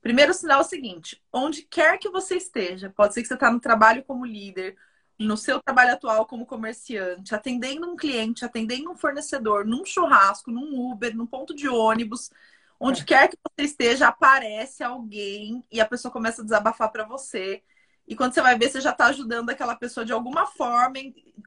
[0.00, 3.50] Primeiro sinal é o seguinte: onde quer que você esteja, pode ser que você está
[3.50, 4.76] no trabalho como líder,
[5.18, 10.90] no seu trabalho atual como comerciante, atendendo um cliente, atendendo um fornecedor, num churrasco, num
[10.90, 12.30] Uber, num ponto de ônibus,
[12.80, 13.04] Onde é.
[13.04, 17.62] quer que você esteja, aparece alguém e a pessoa começa a desabafar para você.
[18.06, 20.98] E quando você vai ver, você já está ajudando aquela pessoa de alguma forma,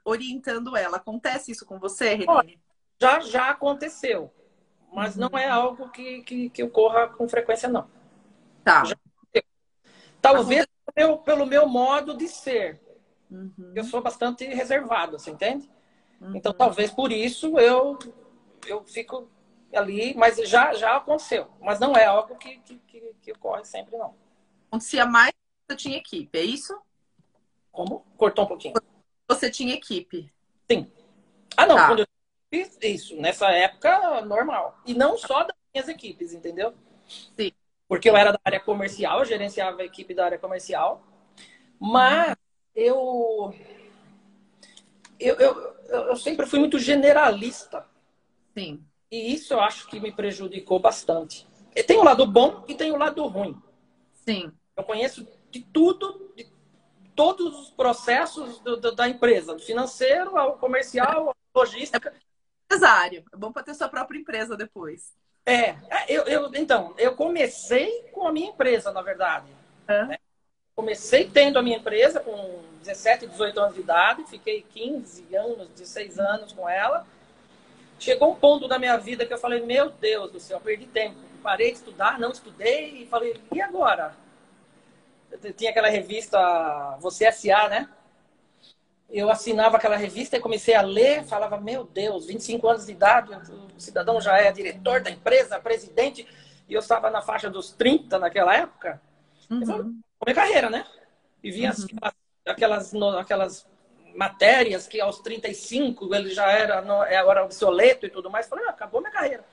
[0.03, 0.97] orientando ela.
[0.97, 2.59] Acontece isso com você, Renine?
[3.01, 4.31] Já, já aconteceu.
[4.93, 7.89] Mas não é algo que, que, que, ocorra com frequência, não.
[8.63, 8.83] Tá.
[10.21, 12.79] Talvez pelo, pelo meu modo de ser.
[13.31, 13.73] Uhum.
[13.73, 15.67] Eu sou bastante reservado, você entende?
[16.19, 16.35] Uhum.
[16.35, 17.97] Então, talvez por isso eu,
[18.67, 19.27] eu fico
[19.73, 21.47] ali, mas já, já aconteceu.
[21.59, 24.13] Mas não é algo que, que, que, que ocorre sempre, não.
[24.67, 25.31] Acontecia mais
[25.67, 26.79] você tinha equipe, é isso?
[27.71, 28.05] Como?
[28.17, 28.73] Cortou um pouquinho.
[29.27, 30.31] Você tinha equipe.
[30.69, 30.91] Sim.
[31.55, 31.75] Ah, não.
[31.77, 31.87] Tá.
[31.87, 32.07] Quando eu
[32.51, 34.77] isso, nessa época, normal.
[34.85, 36.73] E não só das minhas equipes, entendeu?
[37.07, 37.51] Sim.
[37.87, 41.01] Porque eu era da área comercial, eu gerenciava a equipe da área comercial.
[41.79, 42.35] Mas
[42.75, 43.53] eu,
[45.19, 47.85] eu, eu, eu sempre fui muito generalista.
[48.57, 48.83] Sim.
[49.09, 51.47] E isso eu acho que me prejudicou bastante.
[51.75, 53.61] E tem o um lado bom e tem o um lado ruim.
[54.13, 54.51] Sim.
[54.75, 56.49] Eu conheço de tudo, de
[57.15, 62.13] todos os processos do, do, da empresa, do financeiro ao comercial, à logística.
[62.71, 63.23] É empresário.
[63.33, 65.13] É bom para ter sua própria empresa depois.
[65.45, 69.47] É, é, eu, eu, então, eu comecei com a minha empresa, na verdade.
[69.87, 70.05] É.
[70.05, 70.17] Né?
[70.75, 76.19] Comecei tendo a minha empresa com 17, 18 anos de idade, fiquei 15 anos, 16
[76.19, 77.05] anos com ela.
[77.99, 81.17] Chegou um ponto da minha vida que eu falei, meu Deus do céu, perdi tempo.
[81.43, 84.15] parei de estudar, não estudei e falei, e agora?
[85.31, 87.89] Eu tinha aquela revista Você S.A., né?
[89.11, 93.33] Eu assinava aquela revista e comecei a ler, falava, meu Deus, 25 anos de idade,
[93.75, 96.25] o cidadão já é diretor da empresa, presidente,
[96.67, 99.01] e eu estava na faixa dos 30 naquela época.
[99.49, 99.59] Uhum.
[99.59, 100.85] Eu falei, carreira, né?
[101.43, 102.11] E vinha uhum.
[102.45, 103.67] aquelas, aquelas
[104.15, 108.47] matérias que aos 35 ele já era, era obsoleto e tudo mais.
[108.47, 109.43] Falei, ah, acabou minha carreira.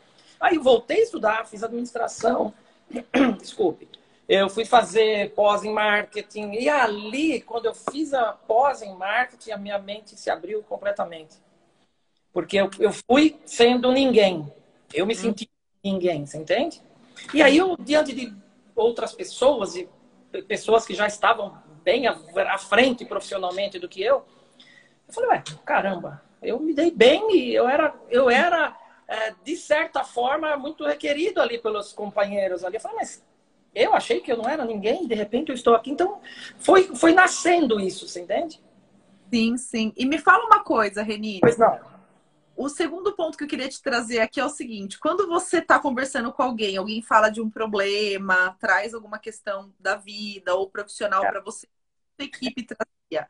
[0.40, 2.54] Aí voltei a estudar, fiz administração.
[3.40, 3.88] Desculpe.
[4.28, 6.52] Eu fui fazer pós em marketing.
[6.52, 11.36] E ali, quando eu fiz a pós em marketing, a minha mente se abriu completamente.
[12.32, 14.52] Porque eu, eu fui sendo ninguém.
[14.92, 15.48] Eu me senti
[15.82, 16.82] ninguém, você entende?
[17.32, 18.36] E aí, eu, diante de
[18.76, 19.88] outras pessoas, e
[20.46, 24.24] pessoas que já estavam bem à frente profissionalmente do que eu,
[25.06, 28.76] eu falei, ué, caramba, eu me dei bem e eu era, eu era
[29.08, 32.76] é, de certa forma, muito requerido ali pelos companheiros ali.
[32.76, 33.24] Eu falei, mas
[33.84, 35.90] eu achei que eu não era ninguém, de repente eu estou aqui.
[35.90, 36.20] Então,
[36.58, 38.60] foi, foi nascendo isso, você entende?
[39.32, 39.92] Sim, sim.
[39.96, 41.40] E me fala uma coisa, Renine.
[41.40, 41.78] Pois não.
[42.56, 45.78] O segundo ponto que eu queria te trazer aqui é o seguinte: quando você está
[45.78, 51.24] conversando com alguém, alguém fala de um problema, traz alguma questão da vida ou profissional
[51.24, 51.30] é.
[51.30, 51.68] para você,
[52.18, 53.28] a equipe trazia.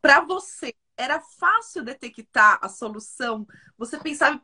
[0.00, 3.46] Para você, era fácil detectar a solução.
[3.76, 4.40] Você pensava,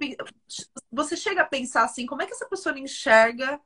[0.90, 3.58] você chega a pensar assim, como é que essa pessoa enxerga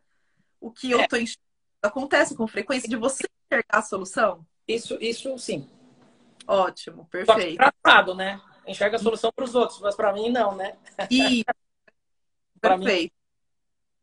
[0.60, 1.22] o que eu estou é.
[1.22, 1.51] enxergando?
[1.82, 4.46] Acontece com frequência de você enxergar a solução?
[4.66, 5.68] Isso, isso sim.
[6.46, 7.58] Ótimo, perfeito.
[7.58, 8.40] Que né?
[8.66, 10.76] Enxerga a solução para os outros, mas para mim não, né?
[11.10, 11.44] E...
[12.60, 13.12] perfeito.
[13.12, 13.22] Mim...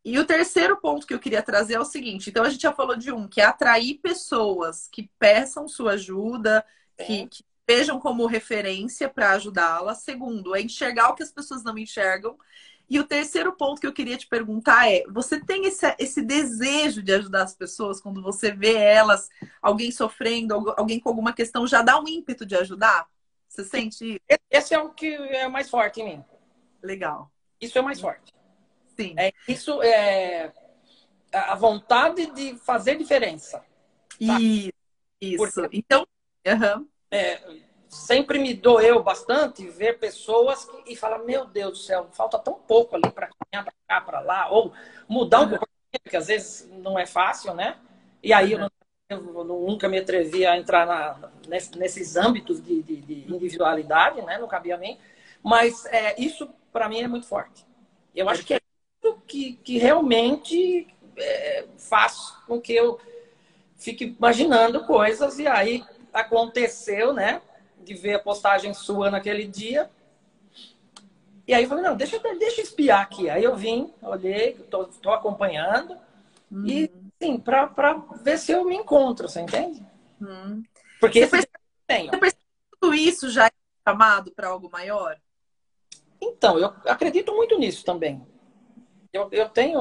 [0.03, 2.73] E o terceiro ponto que eu queria trazer é o seguinte: então a gente já
[2.73, 6.65] falou de um, que é atrair pessoas que peçam sua ajuda,
[6.97, 7.03] é.
[7.03, 9.93] que, que vejam como referência para ajudá-la.
[9.93, 12.37] Segundo, é enxergar o que as pessoas não enxergam.
[12.89, 17.01] E o terceiro ponto que eu queria te perguntar é: você tem esse, esse desejo
[17.01, 19.29] de ajudar as pessoas quando você vê elas,
[19.61, 23.07] alguém sofrendo, alguém com alguma questão, já dá um ímpeto de ajudar?
[23.47, 24.39] Você sente isso?
[24.49, 26.25] Esse é o que é mais forte em mim.
[26.81, 27.31] Legal.
[27.59, 28.33] Isso é o mais forte.
[28.95, 29.15] Sim.
[29.17, 30.53] É, isso é
[31.31, 33.59] a vontade de fazer diferença.
[34.25, 34.39] Tá?
[34.39, 34.71] Isso.
[35.21, 35.61] Isso.
[35.61, 35.77] Porque...
[35.77, 36.07] Então,
[36.47, 37.41] uhum é,
[37.89, 42.53] sempre me doeu bastante ver pessoas que, e falar, meu Deus do céu, falta tão
[42.53, 44.71] pouco ali para caminhar para cá, para lá, ou
[45.07, 47.77] mudar um comportamento, que às vezes não é fácil, né?
[48.21, 48.69] E aí eu,
[49.09, 54.37] eu, nunca me atrevi a entrar na, nesses âmbitos de, de, de, individualidade, né?
[54.37, 54.99] Não cabia a mim.
[55.41, 57.65] Mas é, isso, para mim, é muito forte.
[58.15, 58.61] Eu acho que é
[59.03, 62.99] isso que, que realmente é, faz com que eu
[63.77, 67.41] fique imaginando coisas e aí aconteceu, né?
[67.83, 69.89] De ver a postagem sua naquele dia.
[71.47, 73.29] E aí eu falei, não, deixa, deixa eu espiar aqui.
[73.29, 75.97] Aí eu vim, olhei, tô, tô acompanhando.
[76.51, 76.65] Uhum.
[76.65, 79.83] E, sim, pra, pra ver se eu me encontro, você entende?
[80.21, 80.63] Uhum.
[80.99, 81.47] Porque você
[81.87, 82.11] tenho.
[82.11, 82.37] Você
[82.79, 83.51] tudo isso já é
[83.87, 85.19] chamado para algo maior?
[86.21, 88.25] Então, eu acredito muito nisso também.
[89.11, 89.79] Eu, eu tenho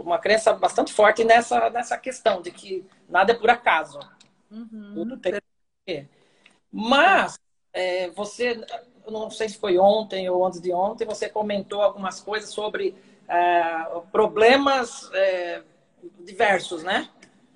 [0.00, 3.98] uma crença bastante forte nessa, nessa questão de que nada é por acaso.
[4.50, 4.92] Uhum.
[4.94, 5.40] Tudo tem
[6.72, 7.38] mas,
[7.72, 8.60] é, você,
[9.06, 12.94] não sei se foi ontem ou antes de ontem, você comentou algumas coisas sobre
[13.28, 15.62] é, problemas é,
[16.20, 17.08] diversos, né?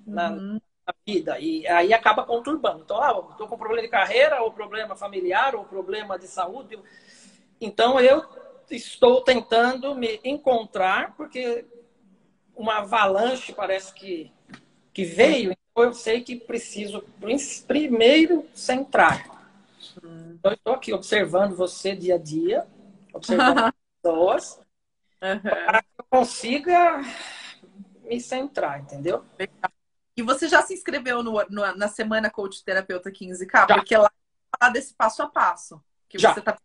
[0.05, 0.59] Na, uhum.
[0.85, 1.39] na, vida.
[1.39, 2.81] E aí acaba conturbando.
[2.83, 6.77] Então, ah, estou com problema de carreira, ou problema familiar, ou problema de saúde.
[7.59, 8.23] Então, eu
[8.69, 11.65] estou tentando me encontrar, porque
[12.55, 14.31] uma avalanche parece que,
[14.93, 17.03] que veio eu sei que preciso
[17.67, 19.27] primeiro centrar.
[20.03, 20.35] Hum.
[20.39, 22.67] Então, eu estou aqui observando você dia a dia,
[23.13, 24.59] observando as pessoas,
[25.21, 25.39] uhum.
[25.39, 27.01] para que eu consiga
[28.03, 29.25] me centrar, entendeu?
[30.15, 33.67] E você já se inscreveu no, no, na Semana Coach Terapeuta 15K?
[33.67, 33.75] Já.
[33.75, 34.09] Porque lá
[34.71, 35.81] desse passo a passo.
[36.07, 36.33] Que já.
[36.33, 36.57] você tá.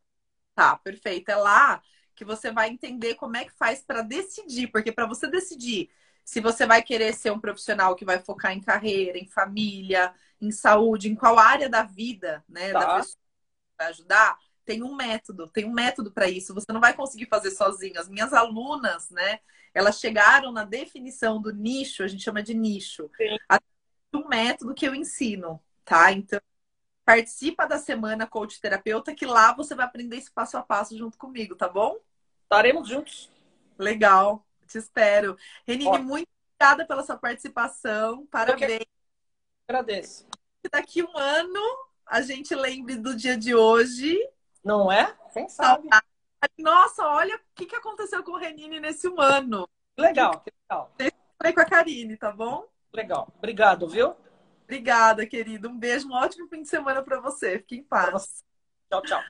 [0.54, 1.28] Tá, perfeito.
[1.30, 1.80] É lá
[2.14, 4.66] que você vai entender como é que faz para decidir.
[4.66, 5.88] Porque para você decidir
[6.28, 10.50] se você vai querer ser um profissional que vai focar em carreira, em família, em
[10.50, 12.80] saúde, em qual área da vida, né, tá.
[12.80, 16.52] da pessoa que vai ajudar, tem um método, tem um método para isso.
[16.52, 17.98] Você não vai conseguir fazer sozinho.
[17.98, 19.40] As minhas alunas, né,
[19.72, 23.10] elas chegaram na definição do nicho, a gente chama de nicho,
[24.12, 26.12] um método que eu ensino, tá?
[26.12, 26.38] Então,
[27.06, 31.16] participa da semana coach terapeuta que lá você vai aprender esse passo a passo junto
[31.16, 31.96] comigo, tá bom?
[32.42, 33.30] Estaremos juntos.
[33.78, 34.44] Legal.
[34.68, 35.36] Te espero.
[35.66, 36.08] Renine, Ótimo.
[36.08, 38.26] muito obrigada pela sua participação.
[38.26, 38.84] Parabéns.
[39.66, 40.26] Agradeço.
[40.70, 41.60] Daqui um ano
[42.06, 44.18] a gente lembre do dia de hoje.
[44.64, 45.16] Não é?
[45.32, 45.88] Quem sabe?
[46.58, 49.68] Nossa, olha o que, que aconteceu com o Renine nesse um ano.
[49.96, 50.92] Legal, que legal.
[51.38, 52.68] falei com a Karine, tá bom?
[52.92, 53.32] Legal.
[53.36, 54.14] Obrigado, viu?
[54.64, 55.68] Obrigada, querido.
[55.68, 57.58] Um beijo, um ótimo fim de semana para você.
[57.58, 58.44] Fique em paz.
[58.90, 59.22] Tchau, tchau.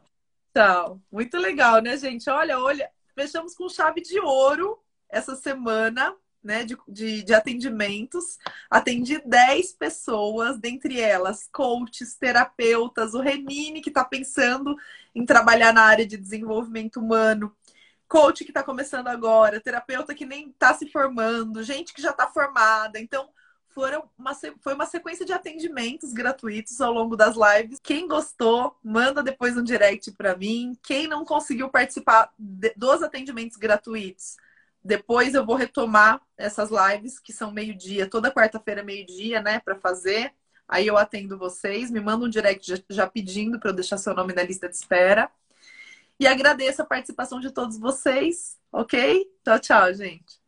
[0.55, 1.01] Tchau.
[1.11, 2.29] Muito legal, né, gente?
[2.29, 6.15] Olha, olha, fechamos com chave de ouro essa semana.
[6.41, 8.39] Né, de, de, de atendimentos,
[8.71, 14.77] atendi 10 pessoas, dentre elas coaches, terapeutas, o Renine, que está pensando
[15.13, 17.53] em trabalhar na área de desenvolvimento humano,
[18.09, 22.29] coach que está começando agora, terapeuta que nem está se formando, gente que já está
[22.29, 23.01] formada.
[23.01, 23.29] Então,
[23.79, 27.79] foram uma, foi uma sequência de atendimentos gratuitos ao longo das lives.
[27.81, 30.77] Quem gostou, manda depois um direct para mim.
[30.83, 34.37] Quem não conseguiu participar de, dos atendimentos gratuitos,
[34.83, 40.33] depois eu vou retomar essas lives que são meio-dia, toda quarta-feira meio-dia, né, para fazer.
[40.67, 44.15] Aí eu atendo vocês, me manda um direct já, já pedindo para eu deixar seu
[44.15, 45.31] nome na lista de espera.
[46.21, 49.25] E agradeço a participação de todos vocês, ok?
[49.45, 50.48] Tchau, tchau, gente.